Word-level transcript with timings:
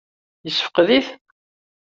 Yessefqed-it? 0.45 1.07